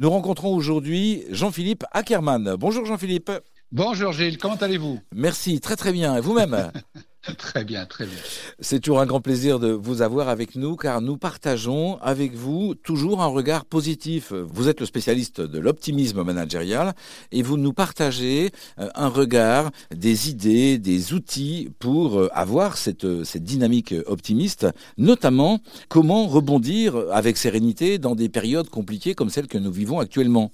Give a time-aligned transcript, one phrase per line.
[0.00, 2.56] Nous rencontrons aujourd'hui Jean-Philippe Ackermann.
[2.58, 3.30] Bonjour Jean-Philippe.
[3.70, 4.98] Bonjour Gilles, comment allez-vous?
[5.14, 6.16] Merci, très très bien.
[6.16, 6.72] Et vous-même?
[7.38, 8.18] Très bien, très bien.
[8.60, 12.74] C'est toujours un grand plaisir de vous avoir avec nous car nous partageons avec vous
[12.74, 14.32] toujours un regard positif.
[14.32, 16.94] Vous êtes le spécialiste de l'optimisme managérial
[17.30, 23.24] et vous nous partagez euh, un regard, des idées, des outils pour euh, avoir cette,
[23.24, 29.58] cette dynamique optimiste, notamment comment rebondir avec sérénité dans des périodes compliquées comme celles que
[29.58, 30.52] nous vivons actuellement.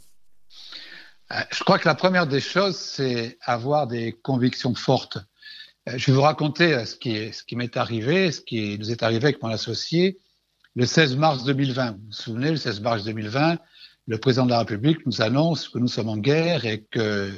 [1.32, 5.18] Euh, je crois que la première des choses, c'est avoir des convictions fortes.
[5.88, 9.24] Euh, je vais vous raconter euh, ce qui, m'est arrivé, ce qui nous est arrivé
[9.24, 10.18] avec mon associé
[10.74, 11.92] le 16 mars 2020.
[11.92, 13.58] Vous vous souvenez, le 16 mars 2020,
[14.06, 17.30] le président de la République nous annonce que nous sommes en guerre et que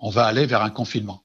[0.00, 1.24] on va aller vers un confinement.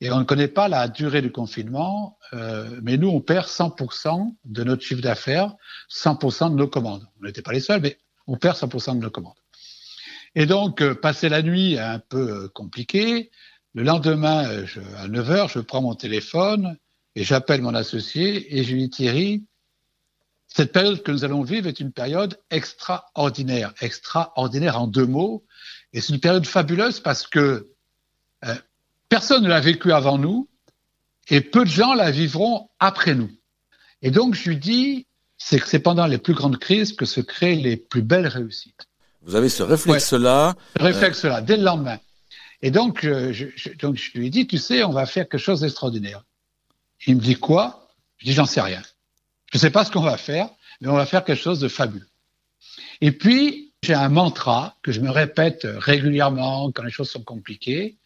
[0.00, 4.34] Et on ne connaît pas la durée du confinement, euh, mais nous, on perd 100%
[4.46, 5.54] de notre chiffre d'affaires,
[5.90, 7.06] 100% de nos commandes.
[7.20, 9.34] On n'était pas les seuls, mais on perd 100% de nos commandes.
[10.34, 13.30] Et donc, passer la nuit un peu compliqué.
[13.74, 14.66] Le lendemain, euh,
[14.98, 16.76] à 9 h je prends mon téléphone
[17.14, 19.44] et j'appelle mon associé et je lui dis Thierry,
[20.48, 25.44] cette période que nous allons vivre est une période extraordinaire, extraordinaire en deux mots.
[25.92, 27.68] Et c'est une période fabuleuse parce que
[29.08, 30.48] personne ne l'a vécu avant nous
[31.28, 33.30] et peu de gens la vivront après nous.
[34.02, 37.20] Et donc, je lui dis, c'est que c'est pendant les plus grandes crises que se
[37.20, 38.86] créent les plus belles réussites.
[39.22, 40.54] Vous avez ce réflexe-là.
[40.78, 41.98] Ouais, réflexe-là, dès le lendemain.
[42.62, 45.28] Et donc, euh, je, je, donc, je lui ai dit, tu sais, on va faire
[45.28, 46.24] quelque chose d'extraordinaire.
[47.06, 47.88] Il me dit quoi?
[48.18, 48.82] Je dis, j'en sais rien.
[49.52, 50.50] Je ne sais pas ce qu'on va faire,
[50.80, 52.06] mais on va faire quelque chose de fabuleux.
[53.00, 57.96] Et puis, j'ai un mantra que je me répète régulièrement quand les choses sont compliquées.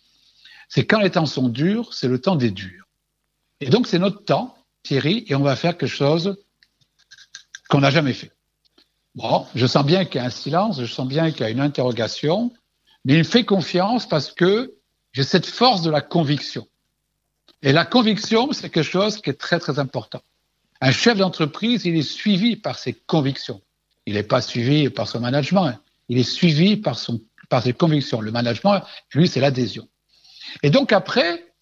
[0.69, 2.87] C'est quand les temps sont durs, c'est le temps des durs.
[3.61, 6.37] Et donc, c'est notre temps, Thierry, et on va faire quelque chose
[7.69, 8.33] qu'on n'a jamais fait.
[9.15, 11.51] Bon, je sens bien qu'il y a un silence, je sens bien qu'il y a
[11.51, 12.53] une interrogation,
[13.05, 14.75] mais il fait confiance parce que
[15.13, 16.67] j'ai cette force de la conviction.
[17.63, 20.21] Et la conviction, c'est quelque chose qui est très, très important.
[20.81, 23.63] Un chef d'entreprise, il est suivi par ses convictions.
[24.07, 25.79] Il n'est pas suivi par son management,
[26.09, 28.21] il est suivi par, son, par ses convictions.
[28.21, 28.83] Le management,
[29.15, 29.89] lui, c'est l'adhésion.
[30.63, 31.55] Et donc après,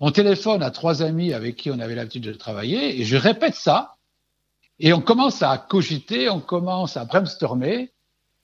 [0.00, 3.54] on téléphone à trois amis avec qui on avait l'habitude de travailler, et je répète
[3.54, 3.96] ça,
[4.78, 7.91] et on commence à cogiter, on commence à brainstormer,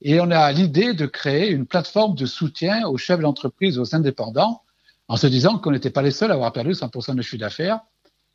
[0.01, 4.61] et on a l'idée de créer une plateforme de soutien aux chefs d'entreprise, aux indépendants,
[5.07, 7.79] en se disant qu'on n'était pas les seuls à avoir perdu 100% de chiffre d'affaires.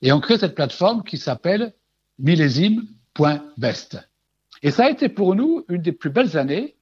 [0.03, 1.73] Et on crée cette plateforme qui s'appelle
[2.19, 3.99] millésime.best.
[4.63, 6.77] Et ça a été pour nous une des plus belles années.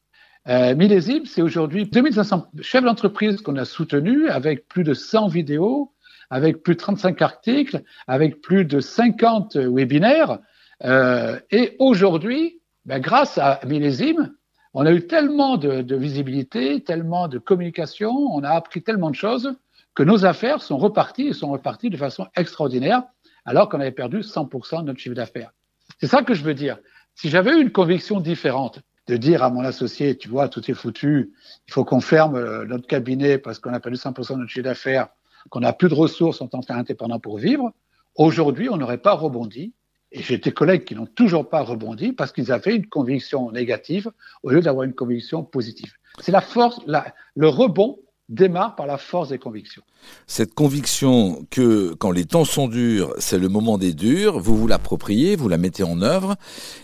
[0.48, 5.92] Euh, millésime, c'est aujourd'hui 2500 chefs d'entreprise qu'on a soutenus avec plus de 100 vidéos,
[6.30, 10.38] avec plus de 35 articles, avec plus de 50 webinaires.
[10.84, 14.32] Euh, et aujourd'hui, ben, grâce à Millésime,
[14.74, 19.54] on a eu tellement de, visibilité, tellement de communication, on a appris tellement de choses
[19.94, 23.02] que nos affaires sont reparties et sont reparties de façon extraordinaire,
[23.44, 25.52] alors qu'on avait perdu 100% de notre chiffre d'affaires.
[26.00, 26.78] C'est ça que je veux dire.
[27.14, 30.74] Si j'avais eu une conviction différente, de dire à mon associé, tu vois, tout est
[30.74, 31.32] foutu,
[31.66, 34.64] il faut qu'on ferme euh, notre cabinet parce qu'on a perdu 100% de notre chiffre
[34.64, 35.08] d'affaires,
[35.50, 37.72] qu'on n'a plus de ressources en tant qu'indépendant pour vivre,
[38.14, 39.72] aujourd'hui, on n'aurait pas rebondi
[40.12, 44.10] et j'ai des collègues qui n'ont toujours pas rebondi parce qu'ils avaient une conviction négative
[44.42, 45.92] au lieu d'avoir une conviction positive.
[46.20, 49.82] C'est la force, la, le rebond démarre par la force des convictions.
[50.26, 54.66] Cette conviction que quand les temps sont durs, c'est le moment des durs, vous vous
[54.66, 56.36] l'appropriez, vous la mettez en œuvre.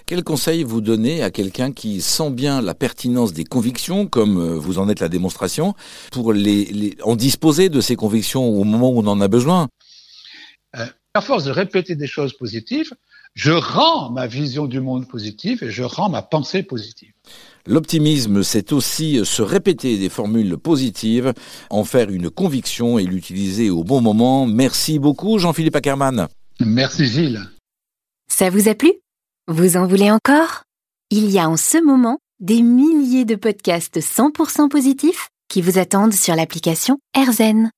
[0.04, 4.58] Quel conseil vous donnez à quelqu'un qui sent bien la pertinence des convictions, comme euh,
[4.58, 5.74] vous en êtes la démonstration,
[6.12, 9.68] pour les, les en disposer de ces convictions au moment où on en a besoin?
[10.76, 12.92] Euh, À force de répéter des choses positives,
[13.34, 17.12] je rends ma vision du monde positive et je rends ma pensée positive.
[17.66, 21.34] L'optimisme, c'est aussi se répéter des formules positives,
[21.70, 24.46] en faire une conviction et l'utiliser au bon moment.
[24.46, 26.28] Merci beaucoup, Jean-Philippe Ackermann.
[26.60, 27.42] Merci, Gilles.
[28.28, 28.92] Ça vous a plu?
[29.48, 30.62] Vous en voulez encore?
[31.10, 36.12] Il y a en ce moment des milliers de podcasts 100% positifs qui vous attendent
[36.12, 37.70] sur l'application AirZen.